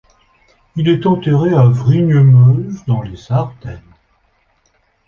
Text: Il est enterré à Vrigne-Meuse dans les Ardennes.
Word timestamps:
Il 0.77 0.89
est 0.89 1.05
enterré 1.05 1.53
à 1.53 1.65
Vrigne-Meuse 1.67 2.85
dans 2.87 3.03
les 3.03 3.31
Ardennes. 3.31 3.83